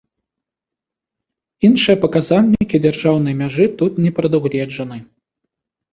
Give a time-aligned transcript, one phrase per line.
[1.69, 4.97] Іншыя паказальнікі дзяржаўнай мяжы тут не прадугледжаны.